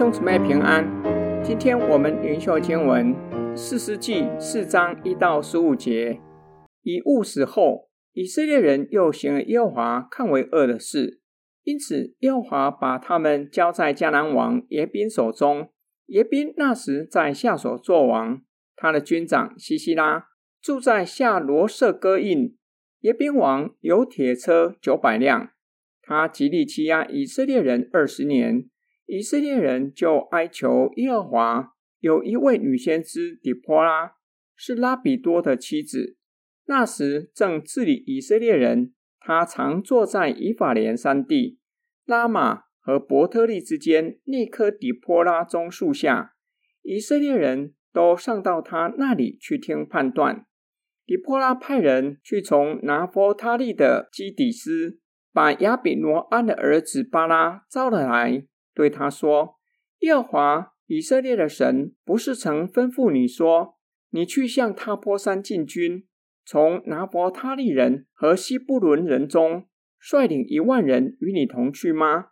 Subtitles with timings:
[0.00, 0.82] 兄姊妹平安，
[1.44, 3.14] 今天我们灵修经文
[3.54, 6.18] 四世纪四章一到十五节。
[6.80, 11.20] 以物死后，以色列人又行了耶和华看为恶的事，
[11.64, 15.68] 因此耶和华把他们交在迦南王耶宾手中。
[16.06, 18.40] 耶宾那时在夏所作王，
[18.74, 20.28] 他的军长西西拉
[20.62, 22.56] 住在夏罗设哥印。
[23.00, 25.50] 耶宾王有铁车九百辆，
[26.00, 28.69] 他极力欺压以色列人二十年。
[29.12, 31.72] 以色列人就哀求耶和华。
[31.98, 34.12] 有一位女先知底波拉，
[34.54, 36.16] 是拉比多的妻子。
[36.66, 41.58] 那时正治理以色列人，她常坐在以法莲山地
[42.06, 46.34] 拉玛和伯特利之间那棵底波拉棕树下。
[46.82, 50.46] 以色列人都上到她那里去听判断。
[51.04, 55.00] 底波拉派人去从拿波他利的基底斯，
[55.32, 58.46] 把亚比挪安的儿子巴拉招了来。
[58.74, 59.56] 对他说
[60.00, 63.78] ：“耶和华以色列的神不是曾吩咐你说，
[64.10, 66.06] 你去向他坡山进军，
[66.44, 69.66] 从拿伯他利人和西布伦人中
[69.98, 72.28] 率领一万人与你同去吗？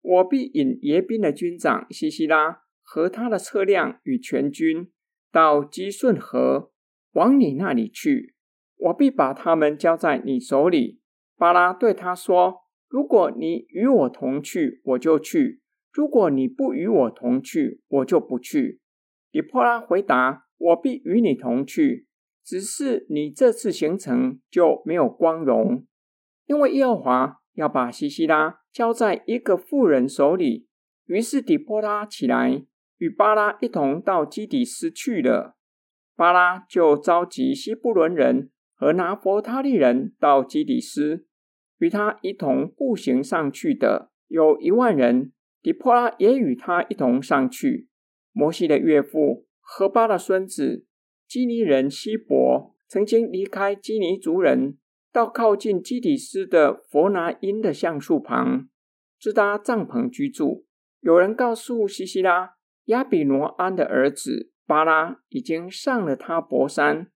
[0.00, 4.90] 我必引耶宾的军长西西拉和他的车辆与全军
[5.30, 6.72] 到基顺河，
[7.12, 8.34] 往你那里去。
[8.76, 11.00] 我必把他们交在你手里。”
[11.36, 15.60] 巴拉对他说：“如果你与我同去，我就去。”
[15.92, 18.80] 如果你不与我同去，我就不去。
[19.32, 22.06] 底波拉回答：“我必与你同去，
[22.44, 25.86] 只是你这次行程就没有光荣，
[26.46, 30.68] 因为耶和华要把西西拉交在一个妇人手里。”
[31.06, 32.64] 于是底波拉起来，
[32.98, 35.56] 与巴拉一同到基底斯去了。
[36.14, 41.26] 巴拉就召集西布伦人和拿弗他利人到基底斯，
[41.78, 45.32] 与他一同步行上去的有一万人。
[45.62, 47.88] 底波拉也与他一同上去。
[48.32, 50.86] 摩西的岳父何巴的孙子
[51.26, 54.78] 基尼人希伯，曾经离开基尼族人，
[55.12, 58.68] 到靠近基底斯的佛拿因的橡树旁，
[59.18, 60.66] 支搭帐篷居住。
[61.00, 62.54] 有人告诉西西拉，
[62.86, 67.08] 亚比挪安的儿子巴拉已经上了他泊山。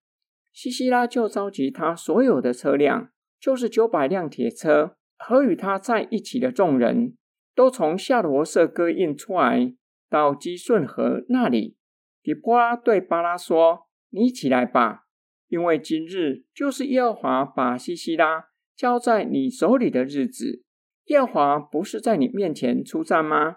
[0.53, 7.17] 西西拉就召集他所有的车辆，就是九百辆铁车，和与他在一起的众人。
[7.55, 9.75] 都从夏罗瑟哥印出来，
[10.11, 11.77] 到基顺河那里。
[12.23, 15.05] 底波拉对巴拉说：“你起来吧，
[15.49, 20.65] 因为今日就是耶和华把西西拉交在你手里的日子。
[21.07, 23.57] 耶和华不是在你面前出战吗？”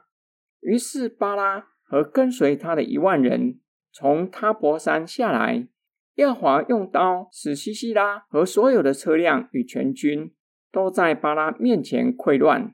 [0.61, 5.67] 于是巴拉和跟随他的一万人从他泊山下来。
[6.15, 10.33] 耶和华用刀使西西拉和所有的车辆与全军
[10.71, 12.73] 都在巴拉面前溃乱。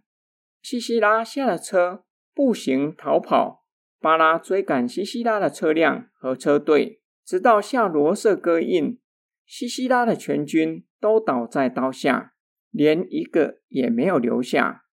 [0.63, 3.66] 西西拉下了车，步行逃跑。
[4.00, 8.97] 巴拉追赶西西拉的车辆和车队，直到下罗设哥印。
[9.46, 12.34] 西西拉的全军都倒在刀下，
[12.72, 14.85] 连一个也没有留下。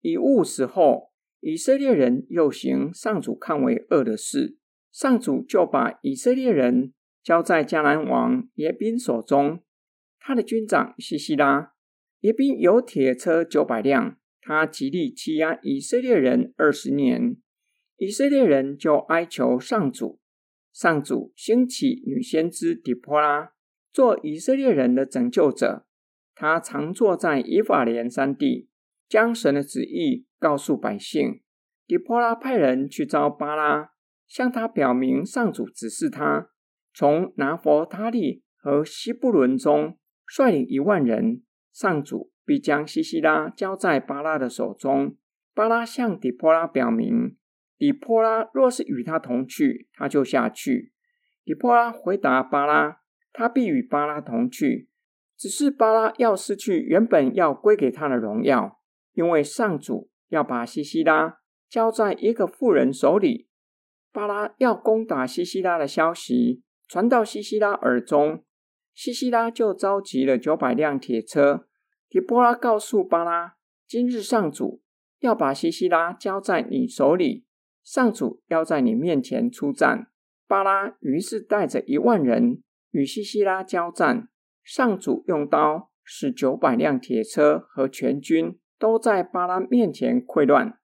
[0.00, 4.58] 以误死后，以色列人又行上主看为恶的事，
[4.90, 6.92] 上主就把以色列人
[7.22, 9.62] 交在迦南王耶宾手中。
[10.18, 11.72] 他的军长西西拉，
[12.22, 14.16] 耶宾有铁车九百辆。
[14.40, 17.36] 他极力欺压以色列人二十年，
[17.96, 20.20] 以色列人就哀求上主，
[20.72, 23.52] 上主兴起女先知底波拉，
[23.92, 25.86] 做以色列人的拯救者。
[26.34, 28.68] 他常坐在以法莲山地，
[29.08, 31.40] 将神的旨意告诉百姓。
[31.84, 33.90] 底波拉派人去召巴拉，
[34.28, 36.50] 向他表明上主指示他，
[36.94, 42.30] 从拿弗他利和西布伦中率领一万人，上主。
[42.48, 45.14] 必将西西拉交在巴拉的手中。
[45.52, 47.36] 巴拉向底波拉表明，
[47.76, 50.94] 底波拉若是与他同去，他就下去。
[51.44, 53.02] 底波拉回答巴拉，
[53.34, 54.88] 他必与巴拉同去，
[55.36, 58.80] 只是巴拉要失去原本要归给他的荣耀，
[59.12, 63.50] 因为上主要把西西拉交在一个妇人手里。
[64.10, 68.42] 巴拉要攻打西西拉的消息传到西西拉耳中，
[68.94, 71.67] 西西拉就召集了九百辆铁车。
[72.08, 73.56] 提波拉告诉巴拉
[73.86, 74.82] ：“今日上主
[75.20, 77.46] 要把西西拉交在你手里，
[77.82, 80.10] 上主要在你面前出战。”
[80.48, 84.28] 巴拉于是带着一万人与西西拉交战。
[84.64, 90.78] 上主用刀使九百辆铁车和全军都在巴拉面前溃乱。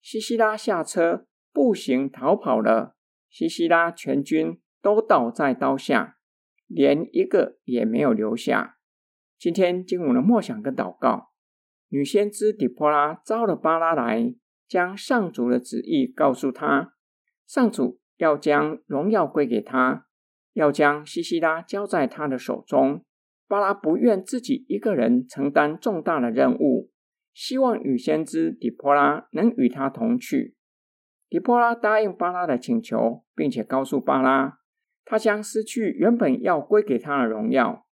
[0.00, 2.96] 西西拉下车步行逃跑了。
[3.28, 6.18] 西西拉全军都倒在刀下，
[6.68, 8.75] 连一个也没有留下。
[9.38, 11.30] 今天经文的默想跟祷告，
[11.88, 14.34] 女先知底波拉招了巴拉来，
[14.66, 16.94] 将上主的旨意告诉他，
[17.46, 20.06] 上主要将荣耀归给他，
[20.54, 23.04] 要将西西拉交在他的手中。
[23.46, 26.90] 巴拉不愿自己一个人承担重大的任务，
[27.32, 30.56] 希望女先知底波拉能与他同去。
[31.28, 34.58] 底波拉答应巴拉的请求，并且告诉巴拉，
[35.04, 37.85] 他将失去原本要归给他的荣耀。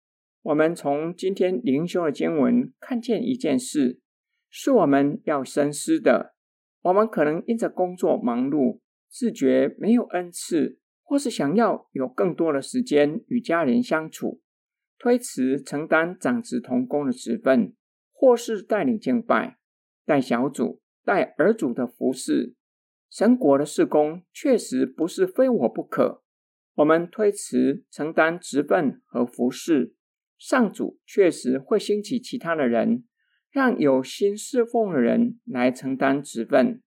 [0.43, 4.01] 我们从今天灵修的经文看见一件事，
[4.49, 6.35] 是我们要深思的。
[6.81, 14.41] 我们可能因着工作忙碌，自觉没有恩赐，或是想要有更多的时间与家人相处。
[14.99, 17.73] 推辞承担长子同工的职分，
[18.11, 19.57] 或是带领敬拜、
[20.05, 22.53] 带小组、带儿组的服侍，
[23.09, 26.21] 神国的事工确实不是非我不可。
[26.75, 29.93] 我们推辞承担职分和服侍，
[30.45, 33.05] 上主确实会兴起其他的人，
[33.49, 36.83] 让有心侍奉的人来承担职分。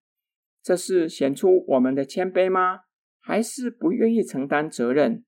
[0.63, 2.81] 这是显出我们的谦卑吗？
[3.19, 5.25] 还是不愿意承担责任？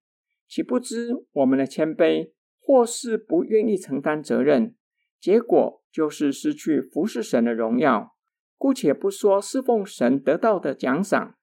[0.47, 2.33] 岂不知我们的谦卑？
[2.61, 4.77] 或是不愿意承担责任，
[5.19, 8.15] 结果就是失去服侍神的荣耀。
[8.59, 11.35] 姑且不说侍奉神得到的奖赏，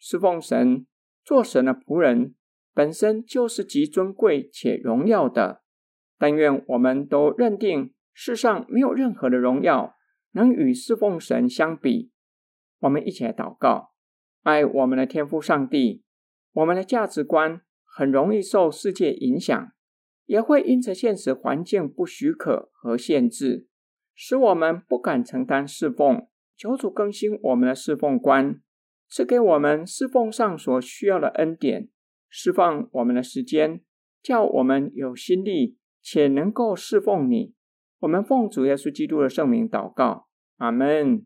[0.00, 0.88] 侍奉神
[1.24, 2.34] 做神的仆人
[2.74, 5.61] 本身就是极尊贵且荣耀的。
[6.22, 9.96] 但愿我们都认定世上没有任何的荣耀
[10.30, 12.12] 能与侍奉神相比。
[12.78, 13.90] 我们一起来祷告：
[14.42, 16.04] 爱我们的天父上帝，
[16.52, 19.72] 我们的价值观很容易受世界影响。
[20.26, 23.66] 也会因着现实环境不许可和限制，
[24.14, 26.28] 使我们不敢承担侍奉。
[26.56, 28.60] 求主更新我们的侍奉观，
[29.08, 31.88] 赐给我们侍奉上所需要的恩典，
[32.30, 33.82] 释放我们的时间，
[34.22, 37.52] 叫我们有心力且能够侍奉你。
[38.00, 40.26] 我们奉主耶稣基督的圣名祷告，
[40.58, 41.24] 阿门。